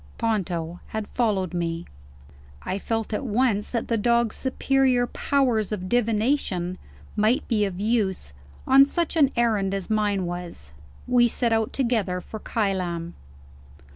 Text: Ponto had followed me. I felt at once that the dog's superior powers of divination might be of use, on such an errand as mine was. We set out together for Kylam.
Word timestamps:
Ponto 0.17 0.79
had 0.87 1.07
followed 1.09 1.53
me. 1.53 1.85
I 2.63 2.79
felt 2.79 3.13
at 3.13 3.23
once 3.23 3.69
that 3.69 3.87
the 3.87 3.99
dog's 3.99 4.35
superior 4.35 5.05
powers 5.05 5.71
of 5.71 5.87
divination 5.87 6.79
might 7.15 7.47
be 7.47 7.65
of 7.65 7.79
use, 7.79 8.33
on 8.65 8.87
such 8.87 9.15
an 9.15 9.29
errand 9.35 9.75
as 9.75 9.91
mine 9.91 10.25
was. 10.25 10.71
We 11.07 11.27
set 11.27 11.53
out 11.53 11.71
together 11.71 12.19
for 12.19 12.39
Kylam. 12.39 13.13